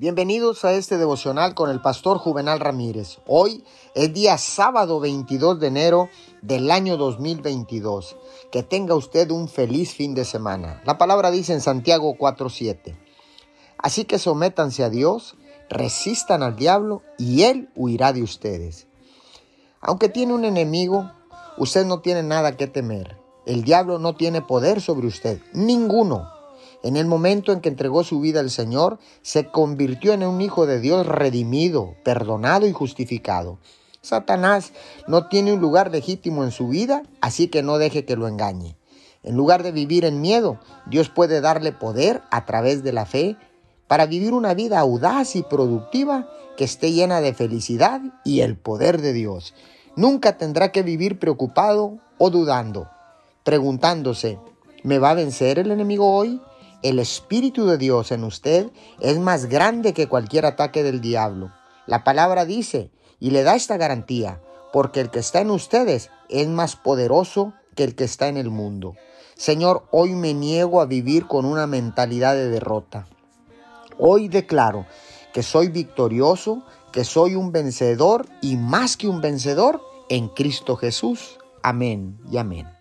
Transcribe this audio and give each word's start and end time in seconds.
Bienvenidos 0.00 0.64
a 0.64 0.74
este 0.74 0.96
devocional 0.96 1.56
con 1.56 1.70
el 1.70 1.80
pastor 1.80 2.18
Juvenal 2.18 2.60
Ramírez. 2.60 3.18
Hoy 3.26 3.64
es 3.96 4.14
día 4.14 4.38
sábado 4.38 5.00
22 5.00 5.58
de 5.58 5.66
enero 5.66 6.08
del 6.40 6.70
año 6.70 6.96
2022. 6.96 8.14
Que 8.52 8.62
tenga 8.62 8.94
usted 8.94 9.28
un 9.32 9.48
feliz 9.48 9.92
fin 9.94 10.14
de 10.14 10.24
semana. 10.24 10.80
La 10.84 10.98
palabra 10.98 11.32
dice 11.32 11.52
en 11.52 11.60
Santiago 11.60 12.14
4:7. 12.16 12.96
Así 13.76 14.04
que 14.04 14.20
sométanse 14.20 14.84
a 14.84 14.88
Dios, 14.88 15.34
resistan 15.68 16.44
al 16.44 16.54
diablo 16.54 17.02
y 17.18 17.42
él 17.42 17.68
huirá 17.74 18.12
de 18.12 18.22
ustedes. 18.22 18.86
Aunque 19.80 20.08
tiene 20.08 20.32
un 20.32 20.44
enemigo, 20.44 21.10
usted 21.56 21.84
no 21.84 22.02
tiene 22.02 22.22
nada 22.22 22.56
que 22.56 22.68
temer. 22.68 23.20
El 23.46 23.64
diablo 23.64 23.98
no 23.98 24.14
tiene 24.14 24.42
poder 24.42 24.80
sobre 24.80 25.08
usted, 25.08 25.42
ninguno. 25.52 26.37
En 26.82 26.96
el 26.96 27.06
momento 27.06 27.52
en 27.52 27.60
que 27.60 27.68
entregó 27.68 28.04
su 28.04 28.20
vida 28.20 28.40
al 28.40 28.50
Señor, 28.50 28.98
se 29.22 29.48
convirtió 29.48 30.12
en 30.12 30.22
un 30.24 30.40
hijo 30.40 30.66
de 30.66 30.80
Dios 30.80 31.06
redimido, 31.06 31.96
perdonado 32.04 32.66
y 32.66 32.72
justificado. 32.72 33.58
Satanás 34.00 34.72
no 35.08 35.28
tiene 35.28 35.52
un 35.52 35.60
lugar 35.60 35.90
legítimo 35.90 36.44
en 36.44 36.52
su 36.52 36.68
vida, 36.68 37.02
así 37.20 37.48
que 37.48 37.62
no 37.62 37.78
deje 37.78 38.04
que 38.04 38.16
lo 38.16 38.28
engañe. 38.28 38.76
En 39.24 39.36
lugar 39.36 39.64
de 39.64 39.72
vivir 39.72 40.04
en 40.04 40.20
miedo, 40.20 40.60
Dios 40.86 41.08
puede 41.08 41.40
darle 41.40 41.72
poder 41.72 42.22
a 42.30 42.46
través 42.46 42.84
de 42.84 42.92
la 42.92 43.06
fe 43.06 43.36
para 43.88 44.06
vivir 44.06 44.32
una 44.32 44.54
vida 44.54 44.78
audaz 44.78 45.34
y 45.34 45.42
productiva 45.42 46.28
que 46.56 46.64
esté 46.64 46.92
llena 46.92 47.20
de 47.20 47.34
felicidad 47.34 48.00
y 48.24 48.40
el 48.40 48.56
poder 48.56 49.00
de 49.00 49.12
Dios. 49.12 49.54
Nunca 49.96 50.38
tendrá 50.38 50.70
que 50.70 50.82
vivir 50.82 51.18
preocupado 51.18 51.98
o 52.18 52.30
dudando, 52.30 52.88
preguntándose, 53.42 54.38
¿me 54.84 54.98
va 54.98 55.10
a 55.10 55.14
vencer 55.14 55.58
el 55.58 55.72
enemigo 55.72 56.14
hoy? 56.14 56.40
El 56.82 57.00
Espíritu 57.00 57.66
de 57.66 57.76
Dios 57.76 58.12
en 58.12 58.22
usted 58.22 58.70
es 59.00 59.18
más 59.18 59.46
grande 59.46 59.92
que 59.92 60.06
cualquier 60.06 60.46
ataque 60.46 60.84
del 60.84 61.00
diablo. 61.00 61.52
La 61.86 62.04
palabra 62.04 62.44
dice 62.44 62.92
y 63.18 63.30
le 63.30 63.42
da 63.42 63.56
esta 63.56 63.76
garantía, 63.76 64.40
porque 64.72 65.00
el 65.00 65.10
que 65.10 65.18
está 65.18 65.40
en 65.40 65.50
ustedes 65.50 66.10
es 66.28 66.46
más 66.46 66.76
poderoso 66.76 67.52
que 67.74 67.82
el 67.82 67.96
que 67.96 68.04
está 68.04 68.28
en 68.28 68.36
el 68.36 68.50
mundo. 68.50 68.94
Señor, 69.34 69.88
hoy 69.90 70.14
me 70.14 70.34
niego 70.34 70.80
a 70.80 70.86
vivir 70.86 71.26
con 71.26 71.44
una 71.46 71.66
mentalidad 71.66 72.34
de 72.34 72.48
derrota. 72.48 73.08
Hoy 73.98 74.28
declaro 74.28 74.86
que 75.32 75.42
soy 75.42 75.68
victorioso, 75.68 76.62
que 76.92 77.02
soy 77.02 77.34
un 77.34 77.50
vencedor 77.50 78.28
y 78.40 78.56
más 78.56 78.96
que 78.96 79.08
un 79.08 79.20
vencedor 79.20 79.80
en 80.08 80.28
Cristo 80.28 80.76
Jesús. 80.76 81.38
Amén 81.62 82.18
y 82.30 82.36
amén. 82.36 82.77